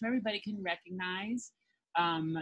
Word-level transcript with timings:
Sure 0.00 0.08
everybody 0.08 0.40
can 0.40 0.62
recognize 0.62 1.52
um, 1.98 2.38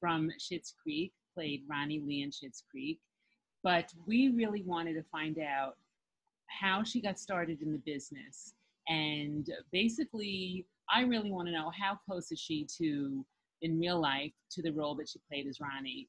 from 0.00 0.30
Schitt's 0.40 0.74
Creek, 0.82 1.12
played 1.34 1.62
Ronnie 1.68 2.00
Lee 2.00 2.22
in 2.22 2.30
Schitt's 2.30 2.64
Creek. 2.70 2.98
But 3.62 3.92
we 4.06 4.30
really 4.30 4.62
wanted 4.62 4.94
to 4.94 5.04
find 5.04 5.38
out 5.38 5.74
how 6.48 6.82
she 6.82 7.00
got 7.00 7.18
started 7.18 7.62
in 7.62 7.72
the 7.72 7.78
business. 7.78 8.54
And 8.88 9.48
basically, 9.70 10.66
I 10.92 11.02
really 11.02 11.30
want 11.30 11.48
to 11.48 11.52
know 11.52 11.70
how 11.78 11.98
close 12.04 12.32
is 12.32 12.40
she 12.40 12.66
to, 12.78 13.24
in 13.62 13.78
real 13.78 14.00
life, 14.00 14.32
to 14.52 14.62
the 14.62 14.72
role 14.72 14.94
that 14.96 15.08
she 15.08 15.20
played 15.30 15.46
as 15.46 15.60
Ronnie? 15.60 16.08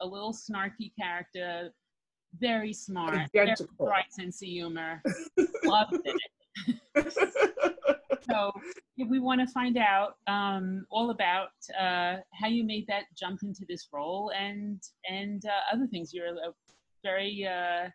a 0.00 0.06
little 0.06 0.32
snarky 0.32 0.92
character, 1.00 1.72
very 2.38 2.72
smart, 2.72 3.18
very 3.32 3.54
bright 3.78 4.12
sense 4.12 4.42
of 4.42 4.48
humor. 4.48 5.02
Loved 5.64 5.98
it. 6.04 7.72
So 8.30 8.52
if 8.96 9.08
we 9.08 9.18
want 9.18 9.40
to 9.40 9.46
find 9.46 9.76
out 9.76 10.14
um, 10.26 10.86
all 10.90 11.10
about 11.10 11.50
uh, 11.78 12.16
how 12.32 12.48
you 12.48 12.64
made 12.64 12.86
that 12.88 13.04
jump 13.18 13.42
into 13.42 13.64
this 13.68 13.88
role 13.92 14.32
and 14.38 14.80
and 15.08 15.44
uh, 15.46 15.74
other 15.74 15.86
things. 15.86 16.12
You're 16.12 16.28
a 16.28 16.52
very 17.04 17.46
uh, 17.46 17.88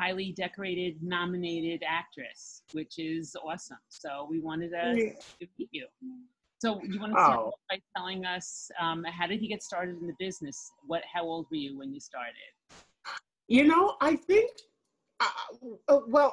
highly 0.00 0.32
decorated, 0.36 0.96
nominated 1.02 1.82
actress, 1.86 2.62
which 2.72 2.98
is 2.98 3.36
awesome. 3.44 3.78
So 3.88 4.26
we 4.30 4.40
wanted 4.40 4.70
to, 4.70 4.94
Yeah. 4.96 5.48
meet 5.58 5.68
you. 5.72 5.86
So 6.60 6.80
you 6.84 7.00
want 7.00 7.12
to 7.14 7.24
start 7.24 7.40
Oh. 7.40 7.52
by 7.68 7.80
telling 7.96 8.24
us 8.24 8.70
um, 8.80 9.04
how 9.04 9.26
did 9.26 9.42
you 9.42 9.48
get 9.48 9.62
started 9.62 9.96
in 10.00 10.06
the 10.06 10.14
business? 10.18 10.70
What? 10.86 11.02
How 11.12 11.24
old 11.24 11.46
were 11.50 11.56
you 11.56 11.76
when 11.76 11.92
you 11.92 12.00
started? 12.00 12.34
You 13.48 13.64
know, 13.64 13.96
I 14.00 14.14
think, 14.14 14.50
uh, 15.18 15.26
uh, 15.88 16.00
well, 16.06 16.32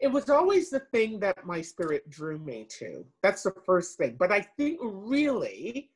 it 0.00 0.08
was 0.08 0.28
always 0.28 0.70
the 0.70 0.80
thing 0.80 1.18
that 1.20 1.46
my 1.46 1.60
spirit 1.60 2.08
drew 2.10 2.38
me 2.38 2.66
to. 2.78 3.04
That's 3.22 3.42
the 3.42 3.54
first 3.64 3.96
thing. 3.96 4.16
But 4.18 4.30
I 4.32 4.40
think 4.40 4.78
really 4.82 5.90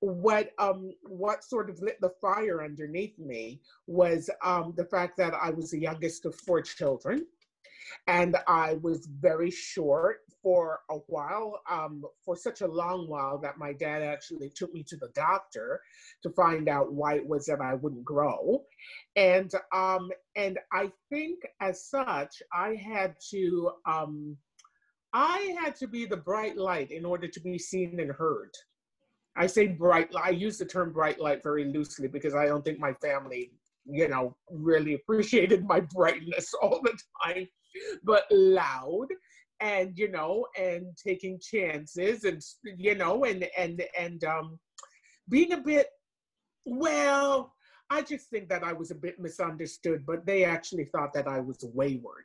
what 0.00 0.50
um 0.58 0.90
what 1.02 1.44
sort 1.44 1.70
of 1.70 1.80
lit 1.80 1.96
the 2.00 2.10
fire 2.20 2.64
underneath 2.64 3.16
me 3.18 3.60
was 3.86 4.28
um 4.42 4.74
the 4.76 4.84
fact 4.84 5.16
that 5.16 5.32
I 5.32 5.50
was 5.50 5.70
the 5.70 5.78
youngest 5.78 6.26
of 6.26 6.34
four 6.34 6.60
children 6.60 7.24
and 8.08 8.36
I 8.48 8.74
was 8.82 9.06
very 9.06 9.50
short 9.50 10.22
for 10.42 10.80
a 10.90 10.96
while, 11.06 11.60
um, 11.70 12.02
for 12.24 12.36
such 12.36 12.60
a 12.60 12.66
long 12.66 13.08
while 13.08 13.38
that 13.38 13.58
my 13.58 13.72
dad 13.72 14.02
actually 14.02 14.50
took 14.50 14.72
me 14.74 14.82
to 14.88 14.96
the 14.96 15.10
doctor 15.14 15.80
to 16.22 16.30
find 16.30 16.68
out 16.68 16.92
why 16.92 17.14
it 17.14 17.26
was 17.26 17.46
that 17.46 17.60
I 17.60 17.74
wouldn't 17.74 18.04
grow. 18.04 18.62
And 19.16 19.50
um, 19.74 20.10
and 20.36 20.58
I 20.72 20.90
think 21.08 21.40
as 21.60 21.88
such, 21.88 22.42
I 22.52 22.74
had 22.74 23.14
to 23.30 23.72
um, 23.86 24.36
I 25.12 25.54
had 25.60 25.76
to 25.76 25.86
be 25.86 26.06
the 26.06 26.16
bright 26.16 26.56
light 26.56 26.90
in 26.90 27.04
order 27.04 27.28
to 27.28 27.40
be 27.40 27.58
seen 27.58 28.00
and 28.00 28.10
heard. 28.10 28.50
I 29.36 29.46
say 29.46 29.66
bright. 29.68 30.10
I 30.16 30.30
use 30.30 30.58
the 30.58 30.64
term 30.64 30.92
bright 30.92 31.20
light 31.20 31.42
very 31.42 31.64
loosely 31.64 32.08
because 32.08 32.34
I 32.34 32.46
don't 32.46 32.64
think 32.64 32.78
my 32.78 32.92
family, 32.94 33.52
you 33.86 34.08
know, 34.08 34.36
really 34.50 34.94
appreciated 34.94 35.66
my 35.66 35.80
brightness 35.80 36.52
all 36.62 36.80
the 36.82 36.98
time, 37.24 37.48
but 38.04 38.24
loud 38.30 39.08
and 39.62 39.96
you 39.96 40.10
know 40.10 40.44
and 40.58 40.86
taking 40.96 41.38
chances 41.40 42.24
and 42.24 42.42
you 42.76 42.94
know 42.94 43.24
and 43.24 43.48
and 43.56 43.82
and 43.98 44.24
um 44.24 44.58
being 45.28 45.52
a 45.52 45.56
bit 45.56 45.86
well 46.66 47.54
i 47.90 48.02
just 48.02 48.28
think 48.28 48.48
that 48.48 48.64
i 48.64 48.72
was 48.72 48.90
a 48.90 48.94
bit 48.94 49.18
misunderstood 49.20 50.04
but 50.04 50.26
they 50.26 50.44
actually 50.44 50.84
thought 50.86 51.14
that 51.14 51.28
i 51.28 51.38
was 51.38 51.64
wayward 51.72 52.24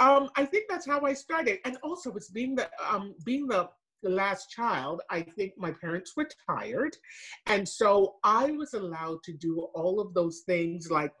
um 0.00 0.28
i 0.36 0.44
think 0.44 0.64
that's 0.68 0.86
how 0.86 1.00
i 1.02 1.14
started 1.14 1.58
and 1.64 1.78
also 1.82 2.12
it's 2.14 2.30
being 2.30 2.54
the 2.56 2.68
um 2.90 3.14
being 3.24 3.46
the 3.46 3.68
the 4.02 4.10
last 4.10 4.50
child, 4.50 5.00
I 5.10 5.22
think 5.22 5.54
my 5.56 5.72
parents 5.72 6.12
were 6.14 6.28
tired. 6.46 6.94
And 7.46 7.66
so 7.66 8.16
I 8.22 8.50
was 8.50 8.74
allowed 8.74 9.22
to 9.24 9.32
do 9.32 9.62
all 9.74 9.98
of 9.98 10.12
those 10.12 10.42
things 10.46 10.90
like 10.90 11.12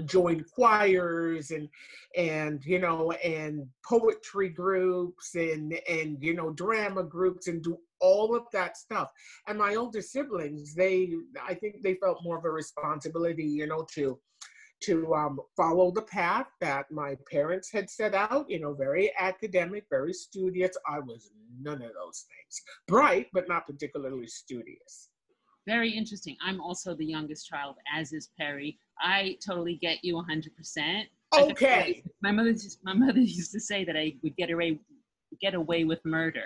join 0.00 0.44
choirs 0.54 1.50
and 1.50 1.68
and 2.16 2.64
you 2.64 2.78
know 2.78 3.12
and 3.12 3.66
poetry 3.86 4.48
groups 4.48 5.34
and 5.34 5.78
and 5.88 6.16
you 6.20 6.34
know 6.34 6.50
drama 6.50 7.02
groups 7.02 7.48
and 7.48 7.62
do 7.62 7.76
all 8.00 8.34
of 8.34 8.44
that 8.52 8.76
stuff. 8.76 9.08
And 9.46 9.58
my 9.58 9.74
older 9.74 10.02
siblings 10.02 10.74
they 10.74 11.12
i 11.46 11.54
think 11.54 11.82
they 11.82 11.94
felt 11.94 12.24
more 12.24 12.38
of 12.38 12.44
a 12.44 12.50
responsibility 12.50 13.44
you 13.44 13.66
know 13.66 13.86
to 13.94 14.18
to 14.82 15.14
um, 15.14 15.38
follow 15.56 15.92
the 15.92 16.02
path 16.02 16.48
that 16.60 16.86
my 16.90 17.16
parents 17.30 17.70
had 17.70 17.88
set 17.88 18.14
out 18.14 18.46
you 18.48 18.60
know 18.60 18.74
very 18.74 19.12
academic 19.18 19.84
very 19.90 20.12
studious. 20.12 20.76
I 20.88 21.00
was 21.00 21.30
none 21.60 21.82
of 21.82 21.92
those 21.92 22.24
things. 22.26 22.62
Bright 22.88 23.26
but 23.32 23.48
not 23.48 23.66
particularly 23.66 24.26
studious 24.26 25.10
Very 25.66 25.90
interesting. 25.90 26.36
I'm 26.44 26.60
also 26.60 26.94
the 26.94 27.04
youngest 27.04 27.46
child, 27.48 27.76
as 27.94 28.12
is 28.12 28.30
Perry. 28.38 28.78
I 29.00 29.36
totally 29.46 29.76
get 29.76 29.98
you 30.04 30.14
100%. 30.16 31.04
okay 31.34 32.02
My 32.22 32.30
mother 32.30 32.52
just, 32.52 32.80
my 32.84 32.92
mother 32.92 33.20
used 33.20 33.52
to 33.52 33.60
say 33.60 33.84
that 33.84 33.96
I 33.96 34.14
would 34.22 34.36
get 34.36 34.50
away 34.50 34.78
get 35.40 35.54
away 35.54 35.84
with 35.84 36.04
murder. 36.04 36.44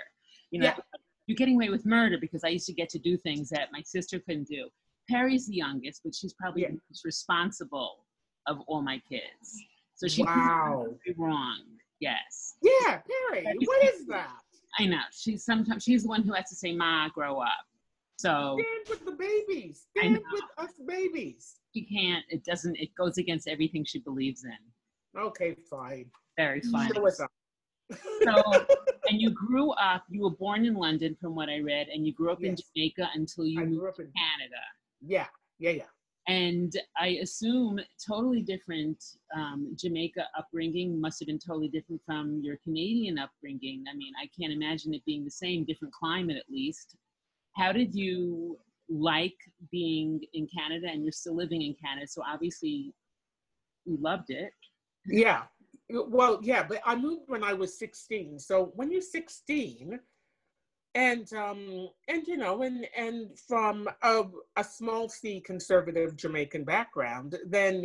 You 0.52 0.60
know, 0.60 0.66
Yeah. 0.66 0.76
you're 1.26 1.34
getting 1.36 1.56
away 1.56 1.70
with 1.70 1.84
murder 1.84 2.18
because 2.20 2.44
I 2.44 2.48
used 2.48 2.66
to 2.66 2.72
get 2.72 2.88
to 2.90 3.00
do 3.00 3.16
things 3.16 3.48
that 3.48 3.72
my 3.72 3.82
sister 3.82 4.20
couldn't 4.20 4.46
do. 4.46 4.68
Perry's 5.10 5.48
the 5.48 5.56
youngest, 5.56 6.02
but 6.04 6.14
she's 6.14 6.32
probably 6.34 6.62
Yeah. 6.62 6.68
the 6.68 6.80
most 6.88 7.04
responsible 7.04 8.04
of 8.46 8.60
all 8.68 8.80
my 8.80 9.00
kids. 9.08 9.60
So 9.96 10.06
she 10.06 10.22
wow 10.22 10.86
wrong. 11.16 11.62
Yes. 11.98 12.56
yeah 12.62 13.00
perry 13.32 13.56
what 13.64 13.82
is 13.84 14.06
that 14.06 14.38
I 14.78 14.84
know. 14.84 15.00
She's 15.10 15.42
sometimes 15.44 15.82
she's 15.82 16.02
the 16.02 16.08
one 16.10 16.22
who 16.22 16.32
has 16.34 16.48
to 16.50 16.54
say, 16.54 16.72
Ma, 16.74 17.08
grow 17.08 17.40
up. 17.40 17.64
So 18.16 18.58
Stand 18.58 18.88
with 18.88 19.04
the 19.04 19.12
babies. 19.12 19.86
Stand 19.96 20.20
with 20.32 20.44
us 20.58 20.72
babies. 20.86 21.56
she 21.74 21.82
can't, 21.84 22.24
it 22.30 22.44
doesn't, 22.44 22.76
it 22.76 22.94
goes 22.96 23.18
against 23.18 23.46
everything 23.46 23.84
she 23.84 23.98
believes 23.98 24.44
in. 24.44 25.20
Okay, 25.20 25.54
fine. 25.70 26.06
Very 26.36 26.60
fine. 26.60 26.92
Show 26.94 27.06
us 27.06 27.20
up. 27.20 27.30
So, 28.22 28.42
and 29.08 29.20
you 29.20 29.30
grew 29.30 29.70
up, 29.72 30.04
you 30.10 30.22
were 30.22 30.30
born 30.30 30.64
in 30.64 30.74
London 30.74 31.16
from 31.20 31.34
what 31.34 31.48
I 31.48 31.60
read, 31.60 31.88
and 31.88 32.06
you 32.06 32.12
grew 32.12 32.32
up 32.32 32.42
in 32.42 32.56
Jamaica 32.56 33.08
until 33.14 33.44
you 33.46 33.60
I 33.60 33.64
moved 33.64 33.86
up 33.86 34.00
in 34.00 34.10
Canada. 34.16 34.62
yeah, 35.00 35.26
yeah, 35.58 35.70
yeah. 35.70 35.84
And 36.28 36.72
I 36.98 37.18
assume 37.22 37.78
totally 38.04 38.42
different 38.42 39.02
um, 39.36 39.76
Jamaica 39.78 40.24
upbringing 40.36 41.00
must 41.00 41.20
have 41.20 41.28
been 41.28 41.38
totally 41.38 41.68
different 41.68 42.02
from 42.04 42.40
your 42.42 42.56
Canadian 42.64 43.16
upbringing. 43.16 43.84
I 43.88 43.94
mean, 43.94 44.12
I 44.20 44.28
can't 44.38 44.52
imagine 44.52 44.92
it 44.92 45.04
being 45.04 45.24
the 45.24 45.30
same, 45.30 45.64
different 45.64 45.94
climate 45.94 46.36
at 46.36 46.50
least. 46.50 46.96
How 47.56 47.72
did 47.72 47.94
you 47.94 48.58
like 48.88 49.36
being 49.72 50.20
in 50.34 50.46
Canada 50.56 50.86
and 50.90 51.02
you're 51.02 51.12
still 51.12 51.36
living 51.36 51.62
in 51.62 51.74
Canada? 51.82 52.06
So 52.06 52.22
obviously 52.26 52.94
you 53.84 53.98
loved 54.00 54.30
it. 54.30 54.52
Yeah. 55.06 55.42
Well, 55.90 56.40
yeah, 56.42 56.64
but 56.68 56.80
I 56.84 56.96
moved 56.96 57.24
when 57.28 57.44
I 57.44 57.52
was 57.52 57.78
16. 57.78 58.40
So 58.40 58.72
when 58.74 58.90
you're 58.90 59.00
16, 59.00 60.00
and 60.96 61.30
um 61.34 61.88
and 62.08 62.26
you 62.26 62.38
know 62.38 62.62
and 62.62 62.88
and 62.96 63.38
from 63.38 63.86
a, 64.02 64.22
a 64.56 64.64
small 64.64 65.10
c 65.10 65.40
conservative 65.40 66.16
jamaican 66.16 66.64
background 66.64 67.36
then 67.46 67.84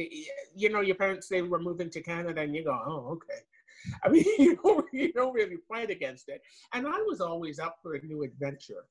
you 0.55 0.69
know 0.69 0.79
your 0.79 0.95
parents 0.95 1.27
say 1.27 1.41
we're 1.41 1.59
moving 1.59 1.89
to 1.89 2.01
canada 2.01 2.39
and 2.39 2.55
you 2.55 2.63
go 2.63 2.79
oh 2.87 3.09
okay 3.11 3.41
i 4.05 4.09
mean 4.09 4.23
you 4.39 4.57
don't, 4.63 4.85
you 4.93 5.11
don't 5.11 5.33
really 5.33 5.57
fight 5.67 5.89
against 5.89 6.29
it 6.29 6.41
and 6.73 6.87
i 6.87 7.03
was 7.05 7.19
always 7.19 7.59
up 7.59 7.79
for 7.83 7.95
a 7.95 8.05
new 8.05 8.23
adventure 8.23 8.85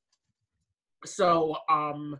so 1.04 1.56
um 1.68 2.18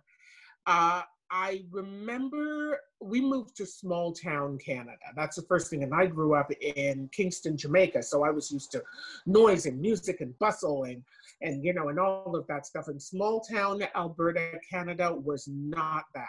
uh 0.66 1.02
I 1.30 1.64
remember 1.70 2.80
we 3.00 3.20
moved 3.20 3.56
to 3.56 3.66
small 3.66 4.12
town 4.12 4.58
Canada. 4.58 4.98
That's 5.14 5.36
the 5.36 5.42
first 5.42 5.70
thing. 5.70 5.84
And 5.84 5.94
I 5.94 6.06
grew 6.06 6.34
up 6.34 6.50
in 6.50 7.08
Kingston, 7.12 7.56
Jamaica. 7.56 8.02
So 8.02 8.24
I 8.24 8.30
was 8.30 8.50
used 8.50 8.72
to 8.72 8.82
noise 9.26 9.66
and 9.66 9.80
music 9.80 10.20
and 10.20 10.36
bustle 10.40 10.84
and, 10.84 11.02
and 11.40 11.64
you 11.64 11.72
know, 11.72 11.88
and 11.88 12.00
all 12.00 12.34
of 12.34 12.46
that 12.48 12.66
stuff. 12.66 12.88
And 12.88 13.00
small 13.00 13.40
town 13.40 13.80
Alberta, 13.94 14.58
Canada 14.68 15.14
was 15.14 15.48
not 15.48 16.04
that. 16.14 16.26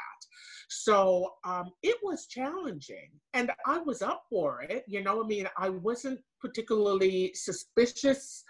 So 0.69 1.33
um, 1.43 1.71
it 1.81 1.97
was 2.03 2.27
challenging. 2.27 3.09
And 3.33 3.51
I 3.65 3.79
was 3.79 4.03
up 4.03 4.25
for 4.29 4.61
it. 4.61 4.85
You 4.87 5.03
know, 5.03 5.23
I 5.23 5.27
mean, 5.27 5.47
I 5.57 5.69
wasn't 5.69 6.19
particularly 6.39 7.31
suspicious 7.33 8.43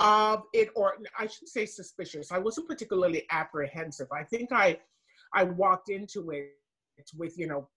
of 0.00 0.44
it, 0.52 0.70
or 0.74 0.94
I 1.18 1.26
should 1.26 1.48
say 1.48 1.66
suspicious. 1.66 2.32
I 2.32 2.38
wasn't 2.38 2.68
particularly 2.68 3.26
apprehensive. 3.30 4.08
I 4.12 4.24
think 4.24 4.50
I 4.52 4.78
I 5.32 5.44
walked 5.44 5.90
into 5.90 6.30
it 6.30 6.50
with, 7.16 7.38
you 7.38 7.46
know, 7.46 7.68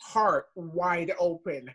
heart 0.00 0.46
wide 0.54 1.12
open. 1.18 1.70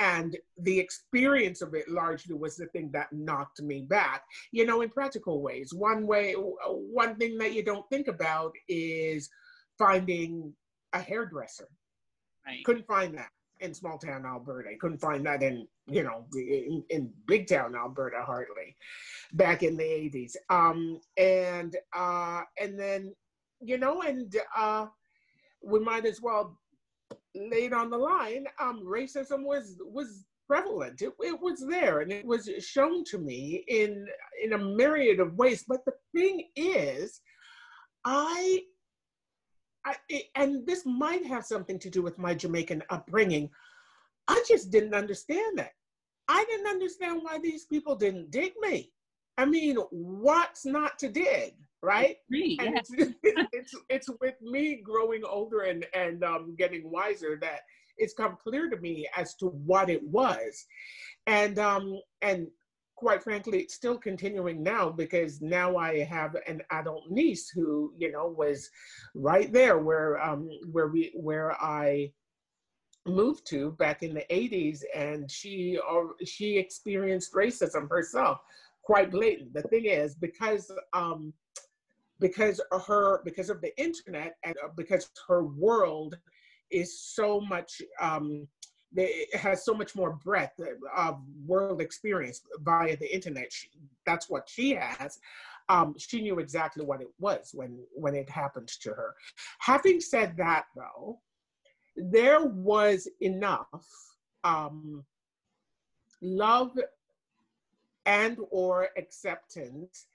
And 0.00 0.36
the 0.58 0.78
experience 0.78 1.60
of 1.60 1.74
it 1.74 1.88
largely 1.88 2.34
was 2.34 2.56
the 2.56 2.66
thing 2.66 2.90
that 2.92 3.12
knocked 3.12 3.60
me 3.62 3.82
back, 3.82 4.22
you 4.52 4.64
know, 4.64 4.80
in 4.80 4.90
practical 4.90 5.42
ways. 5.42 5.72
One 5.74 6.06
way, 6.06 6.32
one 6.34 7.16
thing 7.16 7.36
that 7.38 7.52
you 7.52 7.64
don't 7.64 7.88
think 7.90 8.08
about 8.08 8.52
is 8.68 9.28
finding 9.76 10.52
a 10.92 11.00
hairdresser. 11.00 11.68
Right. 12.46 12.64
Couldn't 12.64 12.86
find 12.86 13.16
that 13.18 13.30
in 13.60 13.74
small 13.74 13.98
town 13.98 14.24
Alberta. 14.26 14.70
Couldn't 14.80 15.00
find 15.00 15.24
that 15.26 15.42
in, 15.42 15.66
you 15.86 16.02
know, 16.02 16.24
in, 16.34 16.84
in 16.90 17.12
big 17.26 17.46
town 17.46 17.74
Alberta 17.74 18.22
hardly 18.24 18.76
back 19.32 19.62
in 19.62 19.76
the 19.76 19.84
80s. 19.84 20.36
Um, 20.50 21.00
and, 21.16 21.76
uh, 21.94 22.42
and 22.60 22.78
then 22.78 23.12
you 23.60 23.78
know, 23.78 24.02
and 24.02 24.34
uh, 24.56 24.86
we 25.62 25.80
might 25.80 26.06
as 26.06 26.20
well 26.20 26.58
lay 27.34 27.64
it 27.64 27.72
on 27.72 27.90
the 27.90 27.98
line. 27.98 28.46
Um, 28.60 28.84
racism 28.84 29.44
was 29.44 29.76
was 29.80 30.24
prevalent. 30.46 31.02
It, 31.02 31.12
it 31.20 31.40
was 31.40 31.64
there, 31.68 32.00
and 32.00 32.12
it 32.12 32.24
was 32.24 32.48
shown 32.60 33.04
to 33.04 33.18
me 33.18 33.64
in 33.68 34.06
in 34.42 34.52
a 34.52 34.58
myriad 34.58 35.20
of 35.20 35.34
ways. 35.34 35.64
But 35.66 35.84
the 35.84 35.94
thing 36.14 36.48
is, 36.56 37.20
I, 38.04 38.62
I 39.84 39.94
and 40.34 40.66
this 40.66 40.84
might 40.84 41.24
have 41.26 41.44
something 41.44 41.78
to 41.80 41.90
do 41.90 42.02
with 42.02 42.18
my 42.18 42.34
Jamaican 42.34 42.82
upbringing. 42.90 43.50
I 44.26 44.42
just 44.46 44.70
didn't 44.70 44.94
understand 44.94 45.58
that. 45.58 45.72
I 46.28 46.44
didn't 46.44 46.66
understand 46.66 47.20
why 47.22 47.38
these 47.38 47.64
people 47.64 47.96
didn't 47.96 48.30
dig 48.30 48.52
me. 48.60 48.92
I 49.38 49.46
mean, 49.46 49.76
what's 49.90 50.66
not 50.66 50.98
to 50.98 51.08
dig? 51.08 51.54
right? 51.82 52.16
Me, 52.28 52.56
and 52.60 52.74
yes. 52.74 52.88
it's, 52.92 53.14
it's, 53.52 53.74
it's 53.88 54.10
with 54.20 54.34
me 54.42 54.80
growing 54.82 55.22
older 55.24 55.60
and 55.60 55.86
and 55.94 56.24
um, 56.24 56.54
getting 56.56 56.90
wiser 56.90 57.38
that 57.40 57.60
it's 57.96 58.14
come 58.14 58.36
clear 58.42 58.68
to 58.70 58.76
me 58.78 59.08
as 59.16 59.34
to 59.36 59.46
what 59.46 59.90
it 59.90 60.02
was, 60.02 60.66
and 61.26 61.58
um 61.58 62.00
and 62.22 62.48
quite 62.98 63.22
frankly, 63.22 63.60
it's 63.60 63.74
still 63.74 63.96
continuing 63.96 64.60
now 64.60 64.90
because 64.90 65.40
now 65.40 65.76
I 65.76 66.02
have 66.02 66.34
an 66.48 66.60
adult 66.72 67.04
niece 67.08 67.48
who 67.48 67.92
you 67.96 68.10
know 68.10 68.26
was 68.26 68.68
right 69.14 69.52
there 69.52 69.78
where 69.78 70.20
um 70.20 70.50
where 70.72 70.88
we 70.88 71.12
where 71.14 71.52
I 71.62 72.10
moved 73.06 73.46
to 73.50 73.70
back 73.72 74.02
in 74.02 74.14
the 74.14 74.26
80s 74.30 74.80
and 74.96 75.30
she 75.30 75.78
or 75.88 76.16
she 76.26 76.58
experienced 76.58 77.32
racism 77.34 77.88
herself 77.88 78.40
quite 78.82 79.12
blatant. 79.12 79.54
The 79.54 79.62
thing 79.62 79.84
is 79.84 80.16
because 80.16 80.68
um 80.92 81.32
because 82.18 82.60
her 82.88 83.22
because 83.24 83.48
of 83.48 83.60
the 83.60 83.72
internet 83.80 84.34
and 84.42 84.56
uh, 84.64 84.70
because 84.76 85.08
her 85.28 85.44
world 85.44 86.18
is 86.72 87.00
so 87.00 87.40
much 87.40 87.80
um, 88.00 88.48
it 88.96 89.34
has 89.36 89.64
so 89.64 89.74
much 89.74 89.94
more 89.94 90.18
breadth 90.24 90.60
of 90.96 91.20
world 91.46 91.80
experience 91.80 92.40
via 92.60 92.96
the 92.96 93.14
internet. 93.14 93.52
She, 93.52 93.68
that's 94.06 94.30
what 94.30 94.48
she 94.48 94.74
has. 94.74 95.18
Um, 95.68 95.94
she 95.98 96.22
knew 96.22 96.38
exactly 96.38 96.84
what 96.84 97.02
it 97.02 97.08
was 97.18 97.50
when 97.52 97.78
when 97.92 98.14
it 98.14 98.30
happened 98.30 98.68
to 98.82 98.90
her. 98.90 99.14
Having 99.58 100.00
said 100.00 100.36
that, 100.38 100.64
though, 100.74 101.20
there 101.96 102.46
was 102.46 103.06
enough 103.20 103.86
um, 104.44 105.04
love 106.22 106.72
and 108.06 108.38
or 108.50 108.88
acceptance 108.96 110.06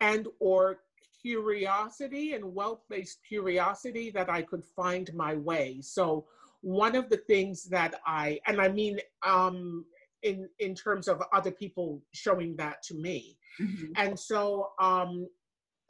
and 0.00 0.28
or 0.38 0.78
curiosity 1.20 2.34
and 2.34 2.54
well-placed 2.54 3.18
curiosity 3.26 4.10
that 4.10 4.30
I 4.30 4.42
could 4.42 4.64
find 4.64 5.12
my 5.12 5.34
way. 5.34 5.78
So 5.80 6.26
one 6.60 6.96
of 6.96 7.08
the 7.08 7.18
things 7.18 7.64
that 7.64 7.94
I, 8.06 8.40
and 8.46 8.60
I 8.60 8.68
mean, 8.68 8.98
um, 9.24 9.84
in 10.22 10.48
in 10.58 10.74
terms 10.74 11.08
of 11.08 11.22
other 11.32 11.50
people 11.50 12.02
showing 12.12 12.56
that 12.56 12.82
to 12.84 12.94
me, 12.94 13.36
mm-hmm. 13.60 13.92
and 13.96 14.18
so 14.18 14.70
um, 14.80 15.28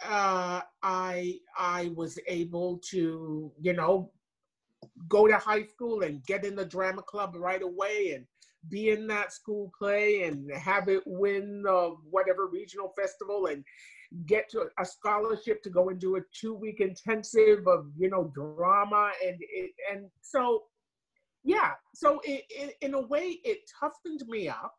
uh, 0.05 0.61
I 0.83 1.39
I 1.57 1.91
was 1.95 2.19
able 2.27 2.81
to, 2.91 3.53
you 3.61 3.73
know, 3.73 4.11
go 5.09 5.27
to 5.27 5.37
high 5.37 5.65
school 5.65 6.03
and 6.03 6.25
get 6.25 6.45
in 6.45 6.57
the 6.57 6.65
drama 6.65 7.03
club 7.03 7.35
right 7.37 7.63
away 7.63 8.13
and 8.15 8.27
be 8.69 8.91
in 8.91 9.07
that 9.07 9.33
school 9.33 9.73
play 9.79 10.25
and 10.25 10.51
have 10.53 10.89
it 10.89 11.03
win 11.07 11.65
uh, 11.69 11.91
whatever 12.11 12.47
regional 12.47 12.93
festival 12.99 13.47
and 13.47 13.65
get 14.27 14.49
to 14.51 14.67
a 14.79 14.85
scholarship 14.85 15.63
to 15.63 15.71
go 15.71 15.89
and 15.89 16.01
do 16.01 16.17
a 16.17 16.21
two 16.39 16.55
week 16.55 16.81
intensive 16.81 17.67
of 17.67 17.87
you 17.97 18.09
know 18.11 18.31
drama 18.35 19.11
and 19.25 19.37
it, 19.41 19.71
and 19.93 20.07
so 20.21 20.65
yeah. 21.47 21.73
So 21.95 22.21
it, 22.25 22.45
it, 22.51 22.75
in 22.83 22.95
a 22.95 23.01
way 23.01 23.39
it 23.45 23.71
toughened 23.81 24.29
me 24.29 24.49
up. 24.49 24.75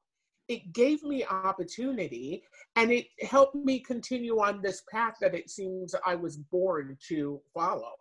It 0.49 0.73
gave 0.73 1.01
me 1.03 1.25
opportunity 1.25 2.43
and 2.75 2.91
it 2.91 3.07
helped 3.21 3.55
me 3.55 3.79
continue 3.79 4.39
on 4.39 4.61
this 4.61 4.83
path 4.89 5.15
that 5.19 5.35
it 5.35 5.49
seems 5.49 5.93
i 6.05 6.15
was 6.15 6.37
born 6.37 6.97
to 7.07 7.41
follow. 7.53 7.93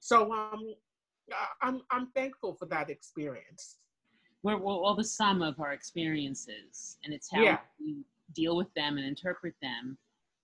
So 0.00 0.32
um 0.32 0.74
i'm 1.62 1.82
i'm 1.90 2.08
thankful 2.12 2.54
for 2.54 2.66
that 2.66 2.90
experience. 2.90 3.78
We're, 4.42 4.56
we're 4.56 4.72
all 4.72 4.94
the 4.94 5.04
sum 5.04 5.42
of 5.42 5.58
our 5.60 5.72
experiences 5.72 6.98
and 7.04 7.12
it's 7.12 7.28
how 7.30 7.42
yeah. 7.42 7.58
we 7.80 8.04
deal 8.34 8.56
with 8.56 8.72
them 8.74 8.96
and 8.96 9.06
interpret 9.06 9.54
them 9.60 9.98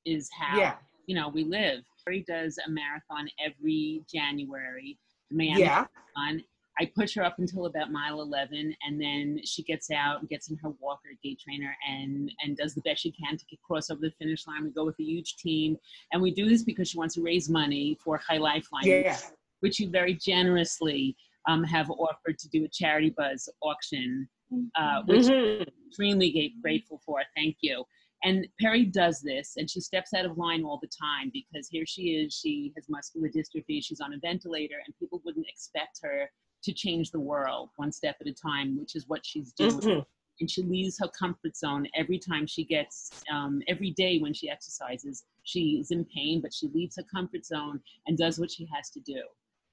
is 0.06 0.31
how 0.32 0.58
yeah. 0.58 0.75
you 1.06 1.14
know 1.14 1.29
we 1.29 1.44
live. 1.44 1.82
He 2.08 2.25
does 2.26 2.56
a 2.64 2.70
marathon 2.70 3.29
every 3.44 4.05
January. 4.11 4.97
The 5.31 5.37
man 5.37 5.58
yeah. 5.58 5.87
marathon. 6.17 6.44
I 6.79 6.91
push 6.94 7.14
her 7.14 7.25
up 7.25 7.38
until 7.38 7.64
about 7.64 7.91
mile 7.91 8.20
11, 8.20 8.75
and 8.87 9.00
then 9.00 9.41
she 9.44 9.62
gets 9.62 9.91
out 9.91 10.20
and 10.20 10.29
gets 10.29 10.50
in 10.50 10.58
her 10.58 10.70
walker, 10.79 11.08
gait 11.23 11.41
trainer, 11.41 11.75
and 11.88 12.31
and 12.44 12.56
does 12.56 12.75
the 12.75 12.82
best 12.82 13.03
she 13.03 13.12
can 13.12 13.37
to 13.37 13.44
get 13.47 13.61
cross 13.62 13.91
over 13.91 14.00
the 14.03 14.11
finish 14.19 14.47
line. 14.47 14.64
We 14.64 14.70
go 14.70 14.85
with 14.85 15.00
a 15.00 15.03
huge 15.03 15.37
team, 15.37 15.76
and 16.12 16.23
we 16.23 16.32
do 16.32 16.49
this 16.49 16.62
because 16.62 16.88
she 16.88 16.99
wants 16.99 17.14
to 17.14 17.23
raise 17.23 17.49
money 17.49 17.99
for 18.02 18.19
High 18.19 18.38
Lifeline, 18.38 18.85
yeah. 18.85 19.19
which 19.61 19.81
you 19.81 19.91
very 19.91 20.14
generously 20.14 21.17
um, 21.49 21.64
have 21.64 21.91
offered 21.91 22.38
to 22.38 22.49
do 22.49 22.64
a 22.64 22.69
charity 22.69 23.11
buzz 23.17 23.49
auction, 23.62 24.29
uh, 24.79 25.02
which 25.06 25.26
mm-hmm. 25.26 25.62
I'm 25.62 25.88
extremely 25.88 26.55
grateful 26.62 27.00
for. 27.05 27.23
Thank 27.35 27.56
you. 27.62 27.85
And 28.26 28.45
Perry 28.61 28.85
does 28.85 29.21
this, 29.21 29.54
and 29.56 29.71
she 29.71 29.80
steps 29.80 30.12
out 30.12 30.25
of 30.25 30.37
line 30.37 30.64
all 30.64 30.80
the 30.83 30.88
time 30.88 31.30
because 31.33 31.68
here 31.68 31.87
she 31.87 32.16
is. 32.16 32.35
She 32.35 32.73
has 32.75 32.88
muscular 32.88 33.28
dystrophy. 33.28 33.78
She's 33.80 34.00
on 34.00 34.14
a 34.14 34.18
ventilator, 34.18 34.75
and 34.85 34.92
people 34.99 35.23
wouldn't 35.25 35.47
expect 35.49 36.00
her 36.02 36.28
to 36.64 36.73
change 36.73 37.12
the 37.12 37.21
world 37.21 37.68
one 37.76 37.92
step 37.92 38.16
at 38.21 38.26
a 38.26 38.35
time, 38.35 38.76
which 38.80 38.97
is 38.97 39.04
what 39.06 39.25
she's 39.25 39.52
doing. 39.52 39.78
Mm-hmm. 39.78 40.00
And 40.40 40.50
she 40.50 40.64
leaves 40.64 40.99
her 40.99 41.09
comfort 41.16 41.56
zone 41.56 41.87
every 41.95 42.18
time 42.18 42.49
she 42.49 42.64
gets, 42.64 43.23
um, 43.33 43.62
every 43.68 43.92
day 43.92 44.18
when 44.18 44.35
she 44.35 44.50
exercises. 44.50 45.23
She 45.45 45.78
is 45.80 45.92
in 45.92 46.04
pain, 46.06 46.40
but 46.42 46.52
she 46.52 46.66
leaves 46.75 46.97
her 46.97 47.04
comfort 47.04 47.47
zone 47.47 47.80
and 48.09 48.18
does 48.18 48.40
what 48.40 48.50
she 48.50 48.68
has 48.75 48.90
to 48.90 49.00
do. 49.00 49.23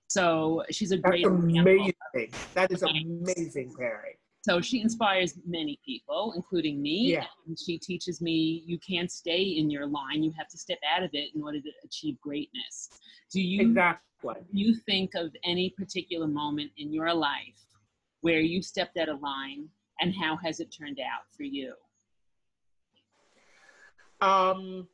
So 0.09 0.63
she's 0.69 0.91
a 0.91 0.97
great. 0.97 1.23
That's 1.23 1.43
amazing. 1.43 2.29
That 2.53 2.71
is 2.71 2.83
amazing, 2.83 3.73
Perry. 3.75 4.19
So 4.43 4.59
she 4.59 4.81
inspires 4.81 5.39
many 5.45 5.79
people, 5.85 6.33
including 6.35 6.81
me. 6.81 7.13
Yeah. 7.13 7.25
And 7.47 7.57
she 7.57 7.77
teaches 7.77 8.19
me 8.21 8.61
you 8.65 8.77
can't 8.77 9.09
stay 9.09 9.41
in 9.41 9.69
your 9.69 9.87
line. 9.87 10.21
You 10.21 10.33
have 10.37 10.49
to 10.49 10.57
step 10.57 10.79
out 10.93 11.01
of 11.01 11.11
it 11.13 11.33
in 11.33 11.41
order 11.41 11.61
to 11.61 11.69
achieve 11.85 12.19
greatness. 12.19 12.89
Do 13.31 13.41
you 13.41 13.69
exactly 13.69 14.01
you 14.51 14.75
think 14.75 15.15
of 15.15 15.33
any 15.45 15.69
particular 15.69 16.27
moment 16.27 16.71
in 16.77 16.93
your 16.93 17.13
life 17.13 17.59
where 18.21 18.39
you 18.39 18.61
stepped 18.61 18.97
out 18.97 19.09
of 19.09 19.21
line 19.21 19.67
and 19.99 20.13
how 20.13 20.37
has 20.37 20.59
it 20.59 20.73
turned 20.77 20.99
out 20.99 21.23
for 21.35 21.43
you? 21.43 21.73
Um 24.19 24.87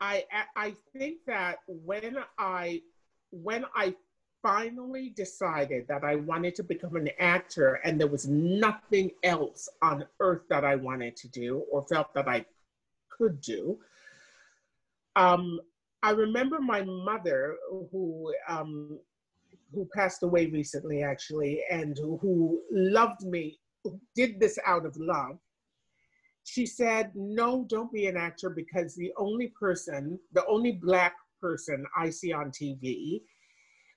I 0.00 0.24
I 0.56 0.74
think 0.96 1.18
that 1.26 1.58
when 1.66 2.16
I 2.38 2.82
when 3.30 3.64
I 3.74 3.94
finally 4.42 5.10
decided 5.10 5.86
that 5.88 6.04
I 6.04 6.16
wanted 6.16 6.54
to 6.56 6.62
become 6.62 6.96
an 6.96 7.10
actor 7.18 7.80
and 7.84 8.00
there 8.00 8.06
was 8.06 8.26
nothing 8.26 9.10
else 9.22 9.68
on 9.82 10.06
earth 10.20 10.42
that 10.48 10.64
I 10.64 10.76
wanted 10.76 11.16
to 11.16 11.28
do 11.28 11.64
or 11.70 11.82
felt 11.82 12.14
that 12.14 12.28
I 12.28 12.44
could 13.10 13.40
do, 13.40 13.78
um, 15.16 15.60
I 16.02 16.10
remember 16.12 16.60
my 16.60 16.82
mother, 16.82 17.56
who 17.92 18.32
um, 18.48 18.98
who 19.72 19.88
passed 19.94 20.22
away 20.22 20.46
recently, 20.46 21.02
actually, 21.02 21.62
and 21.70 21.96
who, 21.96 22.60
loved 22.72 23.22
me, 23.22 23.58
who 23.84 24.00
did 24.16 24.40
this 24.40 24.58
out 24.66 24.84
of 24.84 24.96
love. 24.96 25.38
She 26.44 26.66
said, 26.66 27.12
"No, 27.14 27.66
don't 27.68 27.92
be 27.92 28.06
an 28.06 28.16
actor 28.16 28.50
because 28.50 28.94
the 28.94 29.12
only 29.18 29.48
person, 29.48 30.18
the 30.32 30.46
only 30.46 30.72
black 30.72 31.14
person 31.40 31.86
I 31.96 32.10
see 32.10 32.32
on 32.32 32.50
TV, 32.50 33.22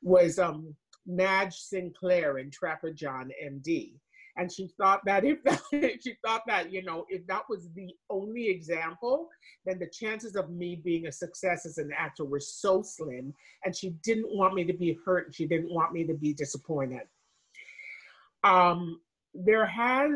was 0.04 0.40
um, 0.40 0.76
Madge 1.08 1.56
Sinclair 1.56 2.38
in 2.38 2.52
Trapper 2.52 2.92
John, 2.92 3.32
M.D." 3.42 4.00
and 4.36 4.52
she 4.52 4.68
thought 4.78 5.00
that 5.06 5.24
if 5.24 5.44
that, 5.44 5.62
she 6.04 6.16
thought 6.26 6.42
that 6.48 6.72
you 6.72 6.84
know 6.84 7.06
if 7.10 7.26
that 7.28 7.44
was 7.50 7.70
the 7.76 7.94
only 8.10 8.50
example 8.50 9.30
then 9.66 9.80
the 9.80 9.90
chances 9.90 10.36
of 10.36 10.50
me 10.50 10.82
being 10.84 11.08
a 11.08 11.12
success 11.12 11.66
as 11.66 11.78
an 11.78 11.92
actor 11.98 12.26
were 12.26 12.40
so 12.40 12.82
slim. 12.82 13.34
And 13.64 13.76
she 13.76 13.92
didn't 14.04 14.28
want 14.30 14.54
me 14.54 14.66
to 14.66 14.74
be 14.74 14.98
hurt. 15.06 15.34
She 15.34 15.48
didn't 15.48 15.74
want 15.74 15.94
me 15.94 16.06
to 16.06 16.14
be 16.14 16.34
disappointed. 16.34 17.04
Um, 18.44 19.00
there 19.34 19.66
has 19.66 20.12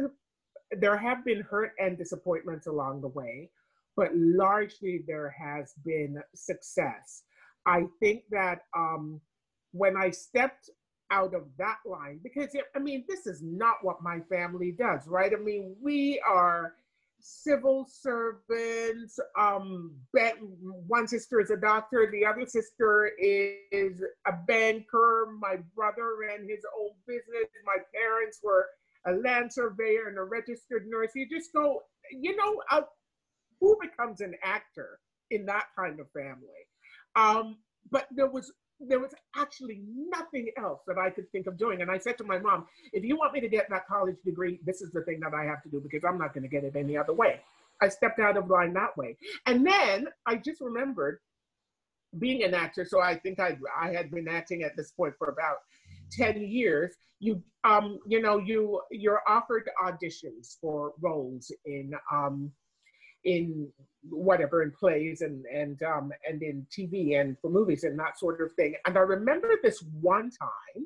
there 0.71 0.97
have 0.97 1.23
been 1.23 1.41
hurt 1.41 1.71
and 1.79 1.97
disappointments 1.97 2.67
along 2.67 3.01
the 3.01 3.07
way 3.07 3.49
but 3.95 4.11
largely 4.13 5.03
there 5.07 5.33
has 5.35 5.73
been 5.83 6.21
success. 6.35 7.23
I 7.65 7.85
think 7.99 8.25
that 8.29 8.59
um, 8.77 9.19
when 9.71 9.95
i 9.97 10.09
stepped 10.09 10.69
out 11.11 11.33
of 11.33 11.43
that 11.57 11.77
line 11.85 12.19
because 12.23 12.55
I 12.75 12.79
mean, 12.79 13.05
this 13.07 13.27
is 13.27 13.41
not 13.41 13.77
what 13.81 14.01
my 14.01 14.19
family 14.29 14.71
does, 14.71 15.07
right? 15.07 15.31
I 15.33 15.41
mean, 15.41 15.75
we 15.81 16.21
are 16.27 16.73
civil 17.19 17.87
servants. 17.89 19.19
Um, 19.39 19.95
one 20.87 21.07
sister 21.07 21.39
is 21.39 21.49
a 21.49 21.57
doctor, 21.57 22.09
the 22.11 22.25
other 22.25 22.45
sister 22.45 23.11
is 23.19 24.01
a 24.27 24.33
banker. 24.47 25.29
My 25.39 25.57
brother 25.75 26.15
ran 26.19 26.47
his 26.47 26.63
own 26.79 26.91
business. 27.07 27.49
My 27.65 27.77
parents 27.93 28.39
were 28.43 28.67
a 29.05 29.13
land 29.13 29.51
surveyor 29.51 30.07
and 30.09 30.17
a 30.17 30.23
registered 30.23 30.87
nurse. 30.87 31.11
You 31.15 31.27
just 31.29 31.53
go, 31.53 31.81
you 32.11 32.35
know, 32.35 32.61
uh, 32.71 32.81
who 33.59 33.77
becomes 33.81 34.21
an 34.21 34.35
actor 34.43 34.99
in 35.31 35.45
that 35.45 35.65
kind 35.77 35.99
of 35.99 36.07
family? 36.11 36.67
Um, 37.15 37.57
but 37.89 38.07
there 38.11 38.29
was 38.29 38.51
there 38.79 38.99
was 38.99 39.11
actually 39.35 39.81
nothing 39.87 40.49
else 40.57 40.81
that 40.87 40.97
I 40.97 41.09
could 41.09 41.31
think 41.31 41.47
of 41.47 41.57
doing. 41.57 41.81
And 41.81 41.89
I 41.89 41.97
said 41.97 42.17
to 42.19 42.23
my 42.23 42.37
mom, 42.37 42.67
if 42.93 43.03
you 43.03 43.17
want 43.17 43.33
me 43.33 43.41
to 43.41 43.49
get 43.49 43.69
that 43.69 43.87
college 43.87 44.17
degree, 44.23 44.59
this 44.65 44.81
is 44.81 44.91
the 44.91 45.01
thing 45.01 45.19
that 45.21 45.33
I 45.33 45.45
have 45.45 45.63
to 45.63 45.69
do 45.69 45.79
because 45.79 46.03
I'm 46.03 46.17
not 46.17 46.33
going 46.33 46.43
to 46.43 46.49
get 46.49 46.63
it 46.63 46.75
any 46.75 46.97
other 46.97 47.13
way. 47.13 47.41
I 47.81 47.89
stepped 47.89 48.19
out 48.19 48.37
of 48.37 48.49
line 48.49 48.73
that 48.73 48.95
way. 48.97 49.17
And 49.45 49.65
then 49.65 50.07
I 50.25 50.35
just 50.35 50.61
remembered 50.61 51.19
being 52.19 52.43
an 52.43 52.53
actor. 52.53 52.85
So 52.85 53.01
I 53.01 53.15
think 53.15 53.39
I, 53.39 53.57
I 53.79 53.91
had 53.91 54.11
been 54.11 54.27
acting 54.27 54.63
at 54.63 54.75
this 54.75 54.91
point 54.91 55.13
for 55.17 55.29
about 55.29 55.57
10 56.11 56.41
years. 56.41 56.95
You, 57.19 57.41
um, 57.63 57.99
you 58.07 58.21
know, 58.21 58.37
you, 58.37 58.81
you're 58.91 59.21
offered 59.27 59.69
auditions 59.83 60.57
for 60.61 60.93
roles 61.01 61.51
in, 61.65 61.93
um, 62.11 62.51
in 63.27 63.67
whatever 64.09 64.63
in 64.63 64.71
plays 64.71 65.21
and 65.21 65.45
and 65.45 65.83
um, 65.83 66.11
and 66.27 66.41
in 66.41 66.65
TV 66.75 67.19
and 67.19 67.37
for 67.41 67.51
movies 67.51 67.83
and 67.83 67.99
that 67.99 68.17
sort 68.17 68.41
of 68.41 68.51
thing. 68.53 68.73
And 68.85 68.97
I 68.97 69.01
remember 69.01 69.49
this 69.61 69.83
one 69.99 70.31
time, 70.31 70.85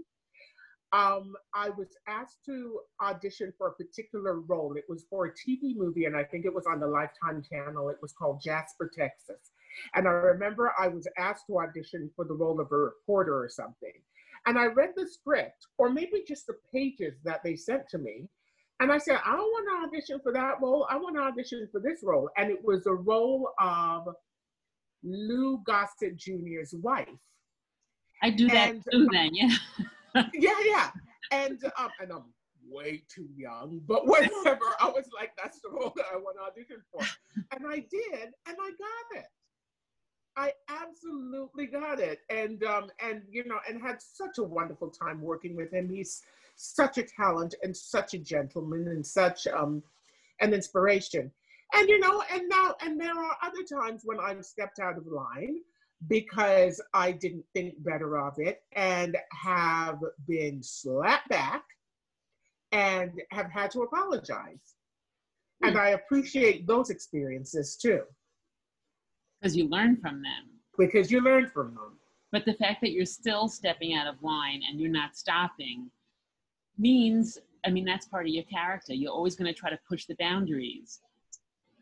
um, 0.91 1.35
I 1.53 1.69
was 1.69 1.95
asked 2.07 2.39
to 2.47 2.79
audition 3.01 3.53
for 3.57 3.67
a 3.67 3.73
particular 3.73 4.41
role. 4.41 4.75
It 4.75 4.85
was 4.89 5.05
for 5.09 5.27
a 5.27 5.31
TV 5.31 5.75
movie, 5.75 6.05
and 6.05 6.17
I 6.17 6.23
think 6.23 6.45
it 6.45 6.53
was 6.53 6.65
on 6.65 6.79
the 6.79 6.87
Lifetime 6.87 7.43
channel. 7.47 7.89
It 7.89 7.97
was 8.01 8.11
called 8.11 8.41
Jasper, 8.43 8.91
Texas. 8.97 9.51
And 9.93 10.07
I 10.07 10.11
remember 10.11 10.73
I 10.77 10.87
was 10.87 11.07
asked 11.17 11.45
to 11.47 11.59
audition 11.59 12.09
for 12.15 12.25
the 12.25 12.33
role 12.33 12.59
of 12.59 12.71
a 12.71 12.75
reporter 12.75 13.41
or 13.41 13.49
something. 13.49 13.93
And 14.47 14.57
I 14.57 14.65
read 14.65 14.89
the 14.95 15.07
script, 15.07 15.67
or 15.77 15.89
maybe 15.89 16.23
just 16.27 16.47
the 16.47 16.57
pages 16.73 17.13
that 17.23 17.41
they 17.43 17.55
sent 17.55 17.87
to 17.89 17.99
me. 17.99 18.27
And 18.81 18.91
I 18.91 18.97
said, 18.97 19.19
I 19.23 19.35
don't 19.35 19.41
want 19.41 19.67
to 19.69 19.87
audition 19.87 20.19
for 20.23 20.33
that 20.33 20.59
role. 20.59 20.87
I 20.89 20.97
want 20.97 21.15
to 21.15 21.21
audition 21.21 21.69
for 21.71 21.79
this 21.79 21.99
role. 22.01 22.31
And 22.35 22.49
it 22.49 22.65
was 22.65 22.83
the 22.83 22.93
role 22.93 23.51
of 23.59 24.07
Lou 25.03 25.61
Gossett 25.67 26.17
Jr.'s 26.17 26.73
wife. 26.81 27.07
I 28.23 28.31
do 28.31 28.47
that 28.47 28.71
and, 28.71 28.83
too 28.91 29.07
then, 29.11 29.35
yeah. 29.35 29.55
yeah, 30.33 30.59
yeah. 30.65 30.89
And 31.31 31.63
um, 31.77 31.89
and 32.01 32.11
I'm 32.11 32.23
way 32.67 33.03
too 33.13 33.27
young, 33.37 33.81
but 33.87 34.07
whatever. 34.07 34.59
I 34.79 34.87
was 34.87 35.05
like, 35.15 35.31
that's 35.37 35.59
the 35.61 35.69
role 35.69 35.93
that 35.95 36.05
I 36.11 36.17
want 36.17 36.37
to 36.37 36.51
audition 36.51 36.81
for. 36.91 37.05
And 37.51 37.67
I 37.69 37.85
did, 37.89 38.29
and 38.47 38.57
I 38.59 38.69
got 38.71 39.19
it. 39.19 39.25
I 40.35 40.53
absolutely 40.69 41.67
got 41.67 41.99
it. 41.99 42.19
And 42.31 42.63
um, 42.63 42.89
and 42.99 43.21
you 43.29 43.45
know, 43.45 43.59
and 43.69 43.79
had 43.79 44.01
such 44.01 44.39
a 44.39 44.43
wonderful 44.43 44.89
time 44.89 45.21
working 45.21 45.55
with 45.55 45.71
him. 45.71 45.87
He's 45.87 46.23
such 46.55 46.97
a 46.97 47.03
talent 47.03 47.55
and 47.63 47.75
such 47.75 48.13
a 48.13 48.19
gentleman 48.19 48.87
and 48.87 49.05
such 49.05 49.47
um, 49.47 49.81
an 50.39 50.53
inspiration. 50.53 51.31
And 51.73 51.87
you 51.87 51.99
know, 51.99 52.23
and 52.31 52.49
now 52.49 52.75
and 52.81 52.99
there 52.99 53.17
are 53.17 53.37
other 53.41 53.63
times 53.63 54.01
when 54.03 54.19
I've 54.19 54.43
stepped 54.43 54.79
out 54.79 54.97
of 54.97 55.07
line 55.07 55.57
because 56.07 56.81
I 56.93 57.11
didn't 57.11 57.45
think 57.53 57.75
better 57.83 58.19
of 58.19 58.33
it 58.37 58.63
and 58.73 59.15
have 59.31 59.99
been 60.27 60.61
slapped 60.63 61.29
back 61.29 61.63
and 62.71 63.11
have 63.31 63.51
had 63.51 63.71
to 63.71 63.81
apologize. 63.81 64.75
Mm. 65.63 65.69
And 65.69 65.77
I 65.77 65.89
appreciate 65.89 66.67
those 66.67 66.89
experiences 66.89 67.77
too. 67.77 68.01
Because 69.39 69.55
you 69.55 69.69
learn 69.69 69.97
from 69.97 70.21
them. 70.21 70.49
Because 70.77 71.11
you 71.11 71.21
learn 71.21 71.49
from 71.53 71.75
them. 71.75 71.97
But 72.31 72.45
the 72.45 72.53
fact 72.53 72.81
that 72.81 72.91
you're 72.91 73.05
still 73.05 73.47
stepping 73.47 73.93
out 73.93 74.07
of 74.07 74.21
line 74.23 74.61
and 74.69 74.79
you're 74.79 74.89
not 74.89 75.15
stopping 75.15 75.89
means, 76.81 77.37
I 77.65 77.69
mean, 77.69 77.85
that's 77.85 78.07
part 78.07 78.25
of 78.25 78.33
your 78.33 78.43
character. 78.43 78.93
You're 78.93 79.13
always 79.13 79.35
going 79.35 79.53
to 79.53 79.57
try 79.57 79.69
to 79.69 79.79
push 79.87 80.05
the 80.05 80.15
boundaries. 80.15 80.99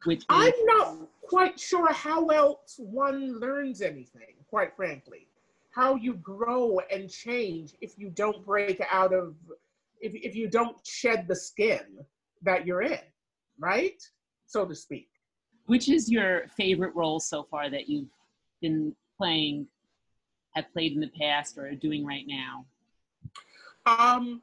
Which 0.05 0.23
I'm 0.29 0.53
not 0.65 1.09
quite 1.21 1.59
sure 1.59 1.91
how 1.91 2.27
else 2.27 2.75
one 2.77 3.39
learns 3.39 3.81
anything, 3.81 4.35
quite 4.49 4.75
frankly. 4.75 5.27
How 5.71 5.95
you 5.95 6.13
grow 6.13 6.79
and 6.91 7.09
change 7.09 7.73
if 7.81 7.97
you 7.97 8.09
don't 8.09 8.45
break 8.45 8.81
out 8.89 9.13
of, 9.13 9.35
if, 9.99 10.13
if 10.15 10.35
you 10.35 10.49
don't 10.49 10.77
shed 10.85 11.27
the 11.27 11.35
skin 11.35 12.05
that 12.43 12.65
you're 12.65 12.81
in, 12.81 12.99
right? 13.59 14.01
So 14.45 14.65
to 14.65 14.73
speak. 14.73 15.09
Which 15.65 15.89
is 15.89 16.09
your 16.09 16.47
favorite 16.55 16.95
role 16.95 17.19
so 17.19 17.43
far 17.43 17.69
that 17.69 17.89
you've 17.89 18.09
been 18.61 18.95
playing, 19.17 19.67
have 20.55 20.71
played 20.71 20.93
in 20.93 21.01
the 21.01 21.11
past, 21.19 21.57
or 21.57 21.67
are 21.67 21.75
doing 21.75 22.05
right 22.05 22.25
now? 22.25 22.65
Um, 23.85 24.41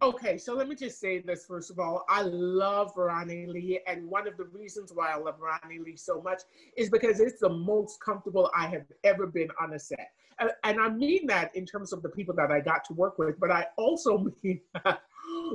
Okay, 0.00 0.38
so 0.38 0.54
let 0.54 0.68
me 0.68 0.76
just 0.76 1.00
say 1.00 1.18
this 1.18 1.44
first 1.44 1.70
of 1.70 1.80
all. 1.80 2.04
I 2.08 2.22
love 2.22 2.92
Ronnie 2.96 3.46
Lee, 3.46 3.80
and 3.86 4.08
one 4.08 4.28
of 4.28 4.36
the 4.36 4.44
reasons 4.44 4.92
why 4.92 5.10
I 5.10 5.16
love 5.16 5.36
Ronnie 5.40 5.80
Lee 5.80 5.96
so 5.96 6.22
much 6.22 6.42
is 6.76 6.88
because 6.88 7.18
it's 7.18 7.40
the 7.40 7.48
most 7.48 8.00
comfortable 8.00 8.48
I 8.56 8.68
have 8.68 8.84
ever 9.02 9.26
been 9.26 9.48
on 9.60 9.74
a 9.74 9.78
set. 9.78 10.12
And 10.38 10.80
I 10.80 10.88
mean 10.88 11.26
that 11.26 11.54
in 11.56 11.66
terms 11.66 11.92
of 11.92 12.02
the 12.02 12.10
people 12.10 12.32
that 12.36 12.52
I 12.52 12.60
got 12.60 12.84
to 12.86 12.94
work 12.94 13.18
with, 13.18 13.40
but 13.40 13.50
I 13.50 13.66
also 13.76 14.18
mean 14.42 14.60
that 14.84 15.00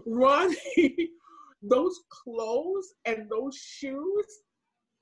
Ronnie, 0.06 1.12
those 1.62 2.02
clothes 2.10 2.96
and 3.06 3.30
those 3.30 3.56
shoes 3.56 4.26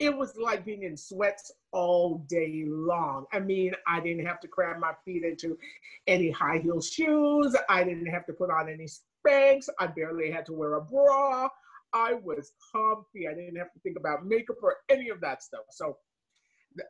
it 0.01 0.17
was 0.17 0.36
like 0.36 0.65
being 0.65 0.81
in 0.81 0.98
sweats 0.98 1.51
all 1.71 2.25
day 2.27 2.63
long. 2.67 3.25
I 3.31 3.39
mean, 3.39 3.74
I 3.88 4.00
didn't 4.00 4.25
have 4.25 4.39
to 4.39 4.48
cram 4.48 4.79
my 4.79 4.93
feet 5.05 5.24
into 5.24 5.60
any 6.07 6.31
high 6.31 6.57
heel 6.57 6.81
shoes. 6.81 7.55
I 7.69 7.83
didn't 7.83 8.07
have 8.07 8.25
to 8.25 8.33
put 8.33 8.50
on 8.50 8.67
any 8.67 8.88
Spanx. 9.25 9.68
I 9.80 9.88
barely 9.88 10.32
had 10.32 10.46
to 10.48 10.54
wear 10.54 10.75
a 10.75 10.82
bra. 10.82 11.50
I 11.94 12.13
was 12.13 12.54
comfy. 12.72 13.28
I 13.28 13.34
didn't 13.34 13.58
have 13.58 13.72
to 13.74 13.80
think 13.80 13.98
about 13.98 14.25
makeup 14.25 14.58
or 14.62 14.78
any 14.90 15.10
of 15.10 15.20
that 15.22 15.44
stuff. 15.44 15.66
So 15.72 15.98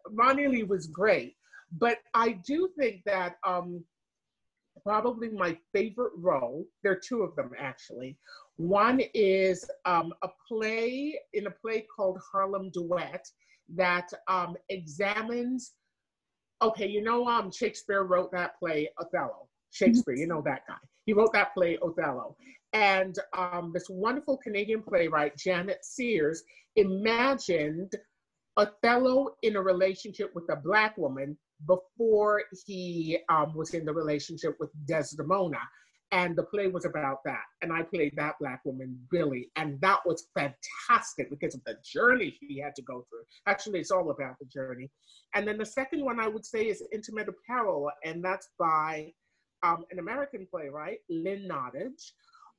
Ronnie 0.10 0.48
Lee 0.48 0.64
was 0.64 0.88
great. 0.88 1.36
But 1.78 2.00
I 2.14 2.34
do 2.46 2.70
think 2.78 3.02
that 3.06 3.38
um, 3.46 3.84
probably 4.84 5.30
my 5.30 5.58
favorite 5.74 6.14
role, 6.18 6.66
there 6.84 6.94
are 6.94 7.02
two 7.08 7.24
of 7.24 7.36
them 7.36 7.52
actually. 7.58 8.18
One 8.58 9.02
is 9.14 9.70
um, 9.86 10.14
a 10.22 10.30
play 10.48 11.18
in 11.34 11.48
a 11.48 11.52
play 11.52 11.86
called 11.96 12.20
Harlem 12.32 12.70
Duet 12.72 13.26
that 13.76 14.10
um, 14.28 14.56
examines. 14.70 15.74
Okay, 16.62 16.88
you 16.88 17.02
know, 17.02 17.28
um, 17.28 17.52
Shakespeare 17.52 18.04
wrote 18.04 18.32
that 18.34 18.60
play 18.60 18.90
Othello. 19.00 19.48
Shakespeare, 19.72 20.16
you 20.16 20.28
know 20.28 20.42
that 20.46 20.62
guy. 20.68 20.76
He 21.06 21.14
wrote 21.14 21.34
that 21.34 21.54
play 21.54 21.78
Othello, 21.82 22.36
and 22.74 23.18
um, 23.38 23.72
this 23.74 23.88
wonderful 23.90 24.38
Canadian 24.38 24.84
playwright 24.84 25.36
Djanet 25.38 25.84
Sears 25.84 26.44
imagined 26.76 27.94
Othello 28.58 29.36
in 29.42 29.56
a 29.56 29.62
relationship 29.62 30.32
with 30.36 30.46
a 30.50 30.56
black 30.56 30.98
woman 30.98 31.38
before 31.68 32.44
he 32.66 33.20
um, 33.30 33.54
was 33.56 33.74
in 33.74 33.86
the 33.86 33.94
relationship 33.94 34.56
with 34.60 34.70
Desdemona 34.86 35.60
and 36.12 36.36
the 36.36 36.44
play 36.44 36.68
was 36.68 36.86
about 36.86 37.24
that. 37.24 37.44
And 37.62 37.72
I 37.72 37.84
played 37.84 38.14
that 38.18 38.36
black 38.40 38.62
woman, 38.66 39.00
Billie, 39.10 39.50
and 39.56 39.80
that 39.82 40.00
was 40.06 40.28
fantastic 40.36 41.30
because 41.30 41.56
of 41.56 41.64
the 41.66 41.78
journey 41.84 42.36
she 42.40 42.60
had 42.60 42.76
to 42.76 42.82
go 42.82 43.06
through. 43.10 43.24
Actually, 43.48 43.80
it's 43.80 43.92
all 43.92 44.12
about 44.12 44.36
the 44.40 44.46
journey. 44.46 44.90
And 45.36 45.48
then 45.48 45.58
the 45.58 45.66
second 45.66 46.04
one 46.04 46.20
I 46.20 46.28
would 46.28 46.46
say 46.46 46.68
is 46.68 46.84
Intimate 46.92 47.30
Apparel, 47.30 47.90
and 48.04 48.24
that's 48.24 48.50
by 48.60 49.14
um, 49.64 49.86
an 49.92 50.00
American 50.00 50.48
playwright, 50.50 51.00
Lynn 51.10 51.48
Nottage, 51.48 52.12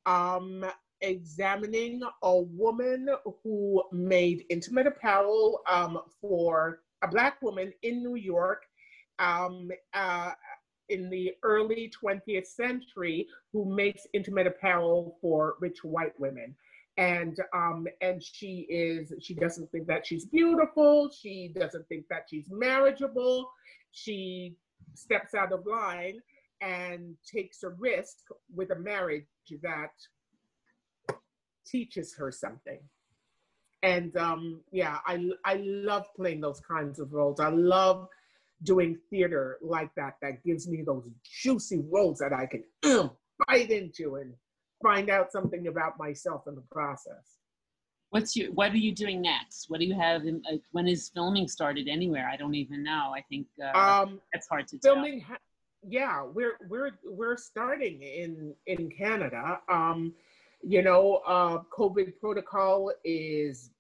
um, 0.06 0.64
examining 1.00 2.02
a 2.22 2.40
woman 2.40 3.08
who 3.42 3.82
made 3.92 4.44
intimate 4.50 4.86
apparel 4.86 5.62
um, 5.68 6.00
for 6.20 6.80
a 7.02 7.08
black 7.08 7.42
woman 7.42 7.72
in 7.82 8.02
New 8.02 8.14
York 8.14 8.62
um, 9.18 9.70
uh, 9.94 10.30
in 10.88 11.10
the 11.10 11.32
early 11.42 11.90
20th 12.02 12.46
century 12.46 13.26
who 13.52 13.64
makes 13.64 14.06
intimate 14.12 14.46
apparel 14.46 15.16
for 15.20 15.56
rich 15.60 15.82
white 15.82 16.18
women. 16.20 16.54
And 16.98 17.38
um 17.54 17.86
and 18.02 18.22
she 18.22 18.66
is 18.68 19.14
she 19.18 19.32
doesn't 19.32 19.72
think 19.72 19.86
that 19.86 20.06
she's 20.06 20.26
beautiful. 20.26 21.08
She 21.08 21.50
doesn't 21.58 21.88
think 21.88 22.04
that 22.10 22.26
she's 22.28 22.50
marriageable. 22.50 23.50
She 23.92 24.56
steps 24.94 25.34
out 25.34 25.52
of 25.52 25.66
line 25.66 26.20
and 26.62 27.14
takes 27.30 27.62
a 27.62 27.68
risk 27.70 28.16
with 28.54 28.70
a 28.70 28.78
marriage 28.78 29.26
that 29.62 29.90
teaches 31.66 32.14
her 32.16 32.32
something 32.32 32.80
and 33.82 34.16
um 34.16 34.60
yeah 34.70 34.98
i 35.06 35.28
i 35.44 35.54
love 35.62 36.06
playing 36.16 36.40
those 36.40 36.60
kinds 36.60 36.98
of 36.98 37.12
roles 37.12 37.40
i 37.40 37.48
love 37.48 38.08
doing 38.62 38.98
theater 39.10 39.58
like 39.62 39.90
that 39.96 40.14
that 40.22 40.42
gives 40.44 40.68
me 40.68 40.82
those 40.82 41.08
juicy 41.24 41.82
roles 41.90 42.18
that 42.18 42.32
I 42.32 42.46
can 42.46 42.64
um, 42.84 43.10
bite 43.48 43.70
into 43.70 44.16
and 44.16 44.34
find 44.82 45.10
out 45.10 45.32
something 45.32 45.66
about 45.66 45.98
myself 45.98 46.42
in 46.46 46.54
the 46.54 46.64
process. 46.70 47.38
What's 48.10 48.36
your 48.36 48.52
what 48.52 48.72
are 48.72 48.76
you 48.76 48.94
doing 48.94 49.22
next? 49.22 49.66
What 49.68 49.80
do 49.80 49.86
you 49.86 49.98
have 49.98 50.26
in, 50.26 50.42
uh, 50.50 50.56
when 50.72 50.86
is 50.86 51.10
filming 51.14 51.48
started 51.48 51.88
anywhere? 51.88 52.28
I 52.30 52.36
don't 52.36 52.54
even 52.54 52.82
know. 52.82 53.12
I 53.16 53.22
think 53.28 53.46
uh, 53.62 53.76
um, 53.76 54.20
that's 54.32 54.46
hard 54.48 54.68
to 54.68 54.78
filming 54.82 55.20
tell. 55.20 55.30
Ha- 55.30 55.38
yeah, 55.88 56.22
we're 56.22 56.58
we're 56.68 56.92
we're 57.04 57.36
starting 57.36 58.02
in 58.02 58.54
in 58.66 58.90
Canada. 58.90 59.60
Um, 59.68 60.14
you 60.62 60.82
know, 60.82 61.22
uh, 61.26 61.58
COVID 61.76 62.18
protocol 62.20 62.92
is 63.04 63.70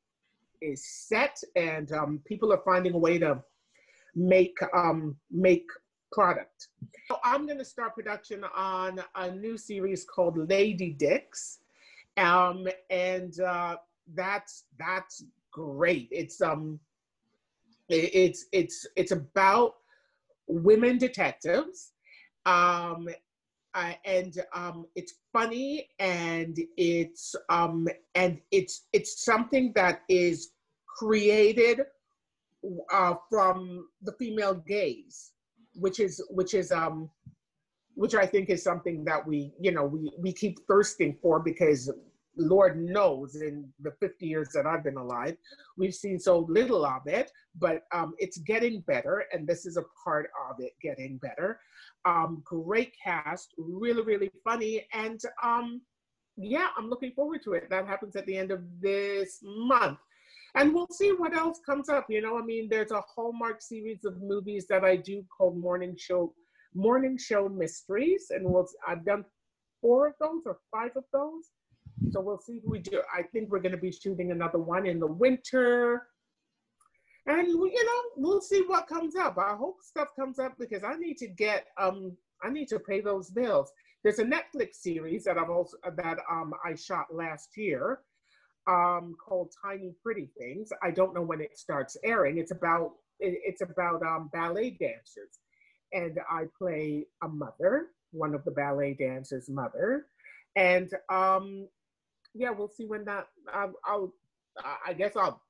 is 0.60 0.84
set, 0.84 1.40
and 1.56 1.92
um, 1.92 2.20
people 2.24 2.52
are 2.52 2.62
finding 2.64 2.94
a 2.94 2.98
way 2.98 3.18
to 3.18 3.42
make 4.14 4.56
um, 4.74 5.16
make 5.30 5.66
product. 6.10 6.68
So 7.08 7.18
I'm 7.24 7.46
going 7.46 7.58
to 7.58 7.64
start 7.64 7.94
production 7.94 8.44
on 8.54 9.02
a 9.14 9.30
new 9.30 9.56
series 9.56 10.04
called 10.04 10.36
Lady 10.48 10.90
Dicks, 10.90 11.60
um, 12.16 12.66
and 12.90 13.38
uh, 13.40 13.76
that's 14.14 14.64
that's 14.78 15.24
great. 15.52 16.08
It's 16.10 16.42
um, 16.42 16.80
it's 17.88 18.46
it's 18.52 18.86
it's 18.96 19.12
about 19.12 19.74
women 20.48 20.98
detectives, 20.98 21.91
um, 22.46 23.08
and 24.04 24.42
um, 24.54 24.86
it's 24.94 25.14
funny 25.32 25.88
and 25.98 26.58
it's 26.76 27.34
um, 27.48 27.88
and 28.14 28.38
it's 28.50 28.86
it's 28.92 29.24
something 29.24 29.72
that 29.74 30.02
is 30.08 30.50
created 30.86 31.82
uh, 32.92 33.14
from 33.30 33.88
the 34.02 34.12
female 34.12 34.54
gaze, 34.54 35.32
which 35.74 36.00
is 36.00 36.22
which 36.30 36.54
is 36.54 36.70
um, 36.70 37.10
which 37.94 38.14
I 38.14 38.26
think 38.26 38.50
is 38.50 38.62
something 38.62 39.04
that 39.04 39.26
we 39.26 39.52
you 39.60 39.72
know 39.72 39.84
we 39.84 40.12
we 40.18 40.32
keep 40.32 40.58
thirsting 40.66 41.16
for 41.22 41.40
because 41.40 41.90
Lord 42.36 42.82
knows 42.82 43.36
in 43.36 43.68
the 43.80 43.92
50 44.00 44.26
years 44.26 44.48
that 44.54 44.66
I've 44.66 44.84
been 44.84 44.96
alive, 44.96 45.36
we've 45.76 45.94
seen 45.94 46.18
so 46.18 46.40
little 46.48 46.84
of 46.84 47.06
it, 47.06 47.30
but 47.58 47.82
um, 47.92 48.14
it's 48.18 48.38
getting 48.38 48.80
better, 48.80 49.24
and 49.32 49.46
this 49.46 49.66
is 49.66 49.76
a 49.76 49.84
part 50.04 50.30
of 50.48 50.56
it 50.58 50.72
getting 50.82 51.18
better. 51.18 51.60
Um, 52.04 52.42
great 52.44 52.94
cast, 53.02 53.54
really, 53.58 54.02
really 54.02 54.30
funny, 54.44 54.86
and 54.92 55.20
um, 55.42 55.82
yeah, 56.36 56.68
I'm 56.78 56.88
looking 56.88 57.12
forward 57.12 57.42
to 57.44 57.52
it. 57.52 57.68
That 57.68 57.86
happens 57.86 58.16
at 58.16 58.26
the 58.26 58.36
end 58.36 58.50
of 58.50 58.60
this 58.80 59.38
month 59.42 59.98
and 60.54 60.74
we'll 60.74 60.88
see 60.90 61.10
what 61.10 61.34
else 61.34 61.60
comes 61.64 61.88
up. 61.88 62.06
You 62.08 62.20
know, 62.20 62.38
I 62.38 62.42
mean, 62.42 62.68
there's 62.70 62.90
a 62.90 63.02
Hallmark 63.14 63.62
series 63.62 64.04
of 64.04 64.20
movies 64.20 64.66
that 64.68 64.84
I 64.84 64.96
do 64.96 65.24
called 65.36 65.56
Morning 65.56 65.96
Show 65.98 66.34
Morning 66.74 67.18
Show 67.18 67.48
Mysteries, 67.48 68.26
and 68.30 68.44
we'll 68.44 68.66
I've 68.86 69.04
done 69.04 69.24
four 69.80 70.08
of 70.08 70.14
those 70.20 70.42
or 70.46 70.58
five 70.70 70.90
of 70.96 71.04
those. 71.12 71.50
So 72.10 72.20
we'll 72.20 72.38
see 72.38 72.60
who 72.64 72.70
we 72.70 72.80
do. 72.80 73.02
I 73.14 73.22
think 73.22 73.50
we're 73.50 73.60
going 73.60 73.72
to 73.72 73.78
be 73.78 73.92
shooting 73.92 74.30
another 74.30 74.58
one 74.58 74.86
in 74.86 75.00
the 75.00 75.06
winter. 75.06 76.06
And 77.26 77.46
you 77.48 77.84
know, 77.84 78.02
we'll 78.16 78.40
see 78.40 78.62
what 78.66 78.88
comes 78.88 79.14
up. 79.16 79.38
I 79.38 79.54
hope 79.54 79.82
stuff 79.82 80.08
comes 80.18 80.38
up 80.38 80.54
because 80.58 80.82
I 80.82 80.96
need 80.96 81.18
to 81.18 81.28
get 81.28 81.66
um 81.78 82.16
I 82.42 82.50
need 82.50 82.68
to 82.68 82.80
pay 82.80 83.00
those 83.00 83.30
bills. 83.30 83.70
There's 84.02 84.18
a 84.18 84.24
Netflix 84.24 84.74
series 84.74 85.24
that 85.24 85.38
I've 85.38 85.50
also 85.50 85.76
that 85.96 86.18
um 86.30 86.52
I 86.64 86.74
shot 86.74 87.14
last 87.14 87.56
year 87.56 88.00
um, 88.66 89.16
called 89.24 89.52
Tiny 89.64 89.94
Pretty 90.02 90.28
Things. 90.38 90.70
I 90.82 90.90
don't 90.90 91.14
know 91.14 91.22
when 91.22 91.40
it 91.40 91.58
starts 91.58 91.96
airing. 92.04 92.38
It's 92.38 92.52
about 92.52 92.92
it, 93.20 93.38
it's 93.44 93.62
about 93.62 94.02
um, 94.02 94.30
ballet 94.32 94.70
dancers, 94.70 95.38
and 95.92 96.18
I 96.30 96.44
play 96.56 97.06
a 97.22 97.28
mother, 97.28 97.88
one 98.12 98.34
of 98.34 98.44
the 98.44 98.50
ballet 98.50 98.94
dancers' 98.94 99.48
mother, 99.48 100.06
and 100.56 100.90
um, 101.08 101.68
yeah, 102.34 102.50
we'll 102.50 102.68
see 102.68 102.84
when 102.84 103.04
that. 103.04 103.28
I'll, 103.52 103.74
I'll 103.84 104.12
I 104.86 104.92
guess 104.92 105.16
I'll 105.16 105.40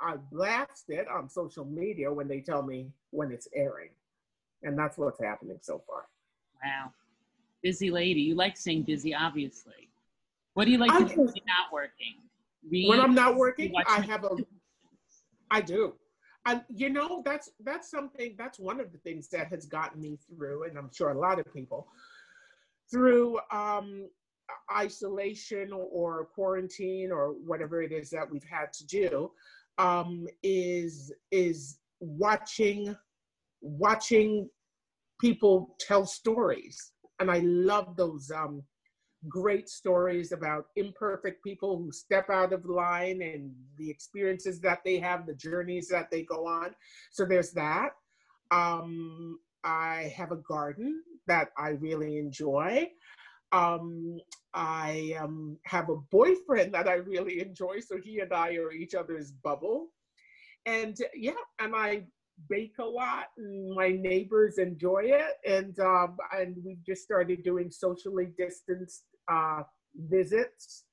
I 0.00 0.16
blast 0.32 0.84
it 0.88 1.06
on 1.08 1.28
social 1.28 1.64
media 1.64 2.12
when 2.12 2.28
they 2.28 2.40
tell 2.40 2.62
me 2.62 2.90
when 3.10 3.30
it's 3.30 3.48
airing, 3.54 3.90
and 4.62 4.78
that's 4.78 4.96
what's 4.96 5.20
happening 5.22 5.58
so 5.60 5.82
far. 5.86 6.06
Wow, 6.64 6.92
busy 7.62 7.90
lady. 7.90 8.20
You 8.20 8.34
like 8.34 8.56
saying 8.56 8.82
busy, 8.82 9.14
obviously. 9.14 9.88
What 10.54 10.64
do 10.64 10.72
you 10.72 10.78
like 10.78 10.92
to 10.92 11.14
do 11.14 11.20
when 11.20 11.32
you're 11.34 11.46
not 11.46 11.72
working? 11.72 12.16
Read, 12.68 12.88
when 12.88 13.00
I'm 13.00 13.14
not 13.14 13.36
working, 13.36 13.72
I 13.86 14.00
have 14.00 14.24
a. 14.24 14.30
I 15.50 15.60
do. 15.60 15.94
And 16.46 16.62
you 16.68 16.88
know 16.88 17.22
that's 17.24 17.50
that's 17.62 17.90
something 17.90 18.34
that's 18.38 18.58
one 18.58 18.80
of 18.80 18.92
the 18.92 18.98
things 18.98 19.28
that 19.28 19.48
has 19.48 19.66
gotten 19.66 20.00
me 20.00 20.18
through, 20.26 20.64
and 20.64 20.78
I'm 20.78 20.90
sure 20.92 21.10
a 21.10 21.18
lot 21.18 21.38
of 21.38 21.52
people 21.52 21.86
through 22.90 23.38
um, 23.52 24.08
isolation 24.74 25.72
or 25.72 26.26
quarantine 26.34 27.10
or 27.12 27.32
whatever 27.44 27.82
it 27.82 27.92
is 27.92 28.10
that 28.10 28.30
we've 28.30 28.44
had 28.44 28.72
to 28.72 28.86
do 28.86 29.30
um, 29.78 30.26
is 30.42 31.12
is 31.30 31.78
watching 32.00 32.94
watching 33.60 34.48
people 35.20 35.76
tell 35.78 36.06
stories 36.06 36.92
and 37.18 37.30
i 37.30 37.40
love 37.40 37.94
those 37.96 38.30
um, 38.30 38.62
great 39.28 39.68
stories 39.68 40.32
about 40.32 40.66
imperfect 40.76 41.42
people 41.44 41.76
who 41.76 41.92
step 41.92 42.30
out 42.30 42.52
of 42.52 42.64
line 42.64 43.20
and 43.22 43.52
the 43.76 43.90
experiences 43.90 44.60
that 44.60 44.80
they 44.84 44.98
have, 44.98 45.26
the 45.26 45.34
journeys 45.34 45.88
that 45.88 46.10
they 46.10 46.22
go 46.22 46.46
on. 46.46 46.74
So 47.12 47.24
there's 47.24 47.52
that. 47.52 47.90
Um, 48.50 49.38
I 49.62 50.12
have 50.16 50.32
a 50.32 50.36
garden 50.36 51.02
that 51.26 51.50
I 51.58 51.70
really 51.70 52.16
enjoy. 52.18 52.88
Um, 53.52 54.18
I 54.54 55.16
um, 55.20 55.58
have 55.64 55.88
a 55.88 55.96
boyfriend 55.96 56.74
that 56.74 56.88
I 56.88 56.94
really 56.94 57.40
enjoy, 57.40 57.80
so 57.80 57.98
he 57.98 58.20
and 58.20 58.32
I 58.32 58.54
are 58.54 58.72
each 58.72 58.94
other's 58.94 59.32
bubble. 59.32 59.88
And 60.66 60.96
yeah, 61.14 61.32
and 61.58 61.74
I 61.74 62.04
bake 62.48 62.76
a 62.78 62.84
lot 62.84 63.26
and 63.36 63.74
my 63.74 63.88
neighbors 63.88 64.56
enjoy 64.56 65.02
it 65.04 65.34
and 65.46 65.78
um, 65.80 66.16
and 66.34 66.56
we've 66.64 66.82
just 66.86 67.02
started 67.02 67.42
doing 67.42 67.70
socially 67.70 68.30
distanced 68.38 69.04
uh, 69.28 69.62
visits 70.08 70.84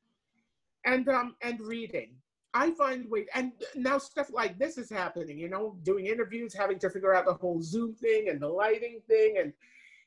and 0.85 1.07
um, 1.09 1.35
and 1.41 1.59
reading. 1.61 2.15
I 2.53 2.71
find 2.71 3.09
ways, 3.09 3.27
and 3.35 3.51
now 3.75 3.97
stuff 3.97 4.29
like 4.31 4.57
this 4.57 4.77
is 4.77 4.89
happening. 4.89 5.37
You 5.37 5.49
know, 5.49 5.77
doing 5.83 6.07
interviews, 6.07 6.55
having 6.55 6.79
to 6.79 6.89
figure 6.89 7.13
out 7.13 7.25
the 7.25 7.33
whole 7.33 7.61
Zoom 7.61 7.93
thing 7.93 8.29
and 8.29 8.39
the 8.39 8.47
lighting 8.47 9.01
thing, 9.07 9.35
and 9.39 9.53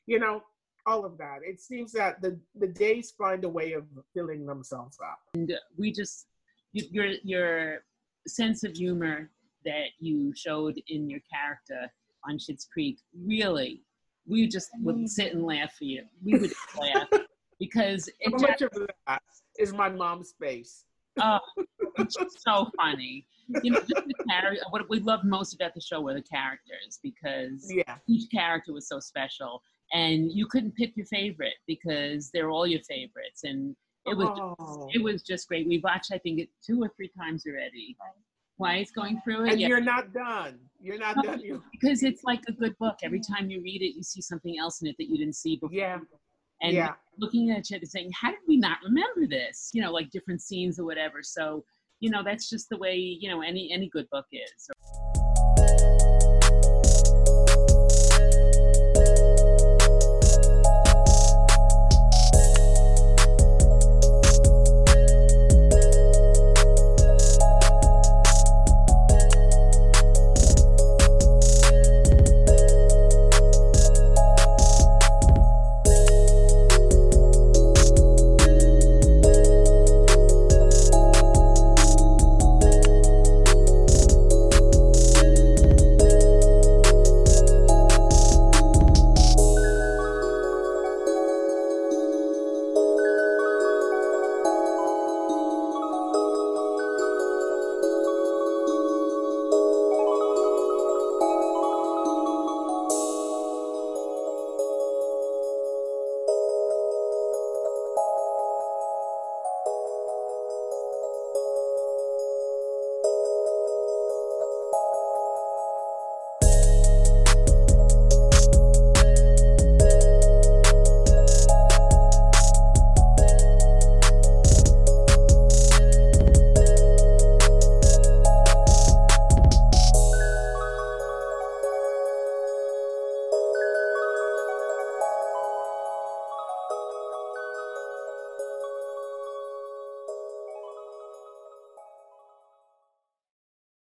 you 0.07 0.19
know, 0.19 0.41
all 0.85 1.05
of 1.05 1.17
that. 1.17 1.39
It 1.43 1.59
seems 1.59 1.91
that 1.93 2.21
the 2.21 2.39
the 2.55 2.67
days 2.67 3.13
find 3.17 3.43
a 3.43 3.49
way 3.49 3.73
of 3.73 3.85
filling 4.13 4.45
themselves 4.45 4.97
up. 5.03 5.19
And 5.33 5.53
we 5.77 5.91
just 5.91 6.27
your 6.73 7.07
your 7.23 7.83
sense 8.27 8.63
of 8.63 8.75
humor 8.75 9.29
that 9.65 9.87
you 9.99 10.33
showed 10.35 10.81
in 10.87 11.09
your 11.09 11.21
character 11.31 11.91
on 12.27 12.37
Schitt's 12.37 12.67
Creek 12.71 12.99
really 13.25 13.83
we 14.27 14.47
just 14.47 14.69
would 14.79 14.95
mm. 14.95 15.09
sit 15.09 15.33
and 15.33 15.45
laugh 15.45 15.73
for 15.77 15.85
you. 15.85 16.03
We 16.23 16.37
would 16.37 16.53
laugh 16.79 17.07
because 17.59 18.07
it 18.19 18.31
How 18.31 18.37
much 18.37 18.61
of 18.61 18.69
that 19.07 19.21
is 19.59 19.73
my 19.73 19.89
mom's 19.89 20.33
face? 20.39 20.85
Oh, 21.19 21.39
it's 21.97 22.17
so 22.47 22.69
funny. 22.77 23.25
You 23.63 23.71
know, 23.71 23.79
just 23.79 24.07
the 24.07 24.13
character. 24.29 24.63
What 24.69 24.89
we 24.89 24.99
loved 24.99 25.25
most 25.25 25.53
about 25.53 25.73
the 25.73 25.81
show 25.81 26.01
were 26.01 26.13
the 26.13 26.21
characters 26.21 26.99
because 27.03 27.69
yeah. 27.69 27.97
each 28.07 28.31
character 28.31 28.71
was 28.71 28.87
so 28.87 28.99
special, 28.99 29.61
and 29.93 30.31
you 30.31 30.45
couldn't 30.47 30.75
pick 30.75 30.95
your 30.95 31.05
favorite 31.05 31.55
because 31.67 32.31
they're 32.31 32.49
all 32.49 32.65
your 32.67 32.81
favorites, 32.83 33.43
and 33.43 33.75
it 34.05 34.17
was 34.17 34.27
Oh. 34.59 34.89
it 34.93 35.01
was 35.01 35.21
just 35.21 35.47
great. 35.47 35.67
We 35.67 35.79
watched 35.79 36.11
I 36.11 36.17
think 36.17 36.39
it 36.39 36.49
two 36.65 36.81
or 36.81 36.89
three 36.95 37.11
times 37.17 37.45
already. 37.45 37.95
Twice 38.57 38.91
going 38.91 39.19
through 39.23 39.45
it, 39.45 39.51
and 39.53 39.61
yeah, 39.61 39.67
you're 39.69 39.81
not 39.81 40.13
done. 40.13 40.59
You're 40.79 40.99
not 40.99 41.15
No. 41.17 41.23
done. 41.23 41.39
You, 41.41 41.63
because 41.71 42.03
it's 42.03 42.23
like 42.23 42.41
a 42.47 42.51
good 42.51 42.77
book. 42.77 42.97
Every 43.01 43.19
time 43.19 43.49
you 43.49 43.61
read 43.61 43.81
it, 43.81 43.95
you 43.95 44.03
see 44.03 44.21
something 44.21 44.57
else 44.59 44.81
in 44.81 44.87
it 44.87 44.95
that 44.99 45.09
you 45.09 45.17
didn't 45.17 45.35
see 45.35 45.55
before. 45.55 45.73
yeah, 45.75 45.99
and 46.61 46.73
yeah. 46.73 46.93
looking 47.17 47.49
at 47.49 47.71
it 47.71 47.81
and 47.81 47.87
saying, 47.89 48.11
"How 48.13 48.29
did 48.29 48.39
we 48.47 48.57
not 48.57 48.77
remember 48.83 49.25
this?" 49.27 49.71
You 49.73 49.81
know, 49.81 49.91
like 49.91 50.11
different 50.11 50.41
scenes 50.41 50.79
or 50.79 50.85
whatever. 50.85 51.23
So, 51.23 51.63
you 52.01 52.11
know, 52.11 52.23
that's 52.23 52.49
just 52.49 52.69
the 52.69 52.77
way 52.77 52.95
you 52.95 53.29
know 53.29 53.41
any 53.41 53.71
any 53.71 53.89
good 53.89 54.07
book 54.11 54.25
is. 54.31 54.69